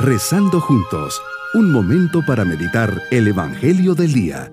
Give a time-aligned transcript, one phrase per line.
[0.00, 1.20] Rezando juntos,
[1.54, 4.52] un momento para meditar el Evangelio del Día.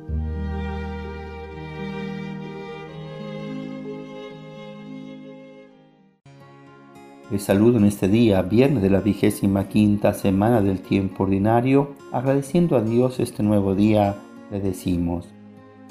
[7.29, 12.75] Les saludo en este día, viernes de la vigésima quinta semana del tiempo ordinario, agradeciendo
[12.75, 14.15] a Dios este nuevo día,
[14.49, 15.27] le decimos,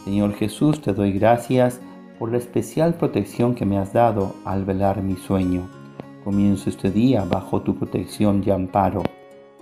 [0.05, 1.81] Señor Jesús, te doy gracias
[2.19, 5.69] por la especial protección que me has dado al velar mi sueño.
[6.25, 9.05] Comienzo este día bajo tu protección y amparo.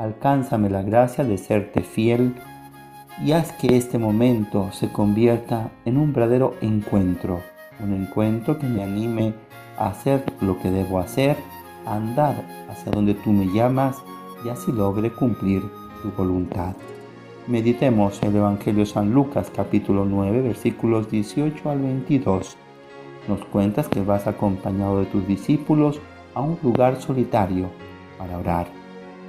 [0.03, 2.35] Alcánzame la gracia de serte fiel
[3.25, 7.41] y haz que este momento se convierta en un verdadero encuentro,
[7.79, 9.33] un encuentro que me anime
[9.79, 11.37] a hacer lo que debo hacer,
[11.87, 12.35] a andar
[12.69, 13.97] hacia donde tú me llamas
[14.45, 15.63] y así logre cumplir
[16.03, 16.75] tu voluntad.
[17.47, 22.57] Meditemos el Evangelio de San Lucas capítulo 9 versículos 18 al 22.
[23.29, 26.01] Nos cuentas que vas acompañado de tus discípulos
[26.35, 27.71] a un lugar solitario
[28.19, 28.82] para orar.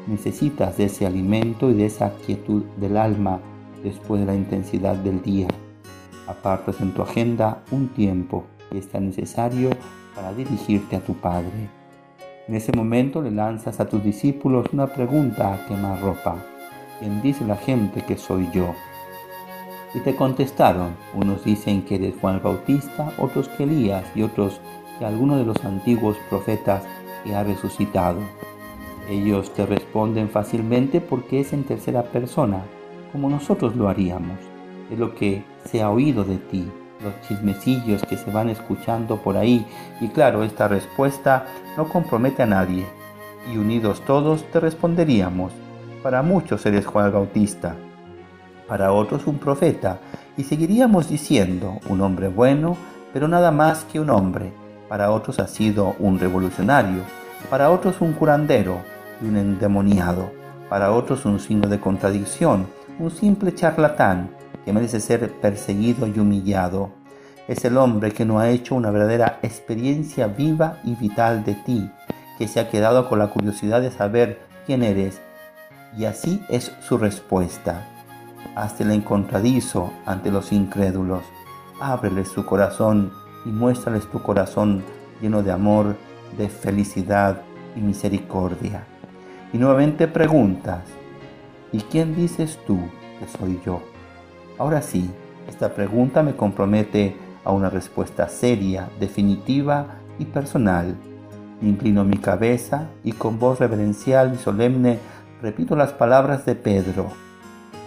[0.08, 3.40] Necesitas de ese alimento y de esa quietud del alma
[3.84, 5.48] después de la intensidad del día.
[6.28, 9.70] Apartas en tu agenda un tiempo que está necesario
[10.16, 11.70] para dirigirte a tu Padre.
[12.48, 16.36] En ese momento le lanzas a tus discípulos una pregunta a quemar ropa
[17.04, 18.74] ¿quién dice la gente que soy yo?
[19.94, 24.60] Y te contestaron, unos dicen que eres Juan Bautista, otros que Elías y otros
[24.98, 26.84] que alguno de los antiguos profetas
[27.24, 28.20] que ha resucitado.
[29.10, 32.62] Ellos te responden fácilmente porque es en tercera persona,
[33.12, 34.40] como nosotros lo haríamos.
[34.90, 36.66] Es lo que se ha oído de ti,
[37.04, 39.66] los chismecillos que se van escuchando por ahí.
[40.00, 42.86] Y claro, esta respuesta no compromete a nadie.
[43.54, 45.52] Y unidos todos te responderíamos,
[46.02, 47.76] para muchos eres Juan Bautista,
[48.70, 50.00] para otros un profeta,
[50.38, 52.78] y seguiríamos diciendo un hombre bueno,
[53.12, 54.54] pero nada más que un hombre.
[54.88, 57.02] Para otros ha sido un revolucionario,
[57.50, 58.93] para otros un curandero
[59.28, 60.32] un endemoniado,
[60.70, 62.68] para otros un signo de contradicción,
[63.00, 64.32] un simple charlatán
[64.66, 66.92] que merece ser perseguido y humillado.
[67.48, 71.90] Es el hombre que no ha hecho una verdadera experiencia viva y vital de ti,
[72.38, 75.22] que se ha quedado con la curiosidad de saber quién eres
[75.98, 77.86] y así es su respuesta.
[78.56, 81.24] Hazte el encontradizo ante los incrédulos.
[81.80, 83.12] Ábreles su corazón
[83.46, 84.84] y muéstrales tu corazón
[85.22, 85.96] lleno de amor,
[86.38, 87.42] de felicidad
[87.76, 88.86] y misericordia.
[89.54, 90.82] Y nuevamente preguntas,
[91.72, 92.80] ¿y quién dices tú
[93.20, 93.84] que soy yo?
[94.58, 95.10] Ahora sí,
[95.48, 100.96] esta pregunta me compromete a una respuesta seria, definitiva y personal.
[101.62, 104.98] Inclino mi cabeza y con voz reverencial y solemne
[105.42, 107.12] repito las palabras de Pedro.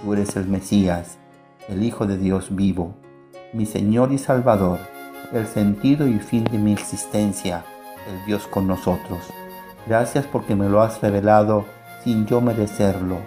[0.05, 1.19] Tú eres el Mesías,
[1.69, 2.95] el Hijo de Dios vivo,
[3.53, 4.79] mi Señor y Salvador,
[5.33, 7.65] el sentido y fin de mi existencia,
[8.09, 9.19] el Dios con nosotros.
[9.87, 11.65] Gracias porque me lo has revelado
[12.03, 13.19] sin yo merecerlo,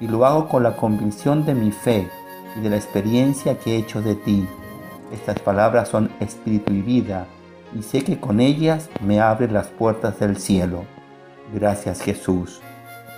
[0.00, 2.08] y lo hago con la convicción de mi fe
[2.56, 4.46] y de la experiencia que he hecho de ti.
[5.12, 7.26] Estas palabras son espíritu y vida,
[7.76, 10.84] y sé que con ellas me abren las puertas del cielo.
[11.52, 12.60] Gracias Jesús.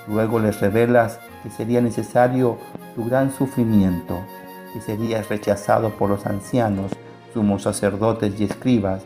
[0.07, 2.59] Luego les revelas que sería necesario
[2.95, 4.19] tu gran sufrimiento,
[4.73, 6.93] que serías rechazado por los ancianos,
[7.35, 9.03] sumos sacerdotes y escribas,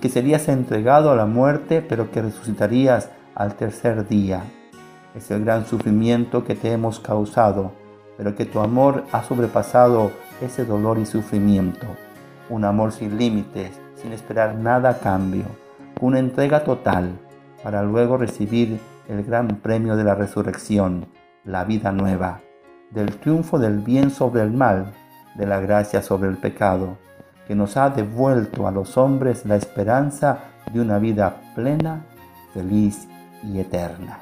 [0.00, 4.42] que serías entregado a la muerte, pero que resucitarías al tercer día.
[5.14, 7.72] Es el gran sufrimiento que te hemos causado,
[8.16, 10.10] pero que tu amor ha sobrepasado
[10.40, 11.86] ese dolor y sufrimiento.
[12.48, 15.44] Un amor sin límites, sin esperar nada a cambio,
[16.00, 17.18] una entrega total,
[17.62, 21.06] para luego recibir el gran premio de la resurrección,
[21.44, 22.40] la vida nueva,
[22.90, 24.92] del triunfo del bien sobre el mal,
[25.34, 26.96] de la gracia sobre el pecado,
[27.46, 30.38] que nos ha devuelto a los hombres la esperanza
[30.72, 32.04] de una vida plena,
[32.52, 33.08] feliz
[33.46, 34.20] y eterna.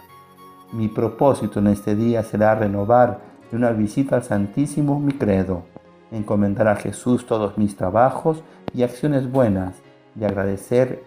[0.72, 3.20] Mi propósito en este día será renovar
[3.50, 5.62] de una visita al Santísimo mi credo,
[6.10, 8.42] encomendar a Jesús todos mis trabajos
[8.74, 9.76] y acciones buenas
[10.18, 11.02] y agradecer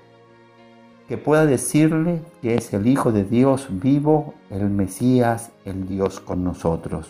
[1.07, 6.44] que pueda decirle que es el Hijo de Dios vivo, el Mesías, el Dios con
[6.44, 7.09] nosotros.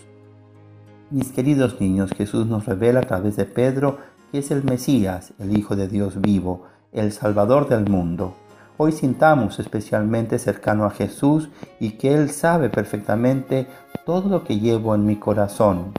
[1.09, 3.97] Mis queridos niños, Jesús nos revela a través de Pedro
[4.31, 8.35] que es el Mesías, el Hijo de Dios vivo, el Salvador del mundo.
[8.79, 13.65] Hoy sintamos especialmente cercano a Jesús y que Él sabe perfectamente
[14.05, 15.93] todo lo que llevo en mi corazón.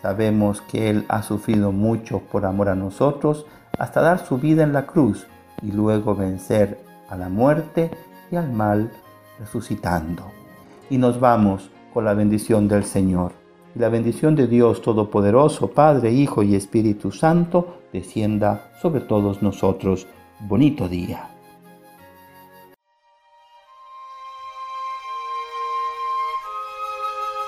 [0.00, 3.46] Sabemos que Él ha sufrido mucho por amor a nosotros
[3.78, 5.26] hasta dar su vida en la cruz
[5.60, 6.78] y luego vencer
[7.08, 7.90] a la muerte
[8.30, 8.92] y al mal,
[9.40, 10.22] resucitando.
[10.88, 13.32] Y nos vamos con la bendición del Señor.
[13.74, 20.06] Y la bendición de Dios Todopoderoso, Padre, Hijo y Espíritu Santo, descienda sobre todos nosotros.
[20.40, 21.39] Bonito día.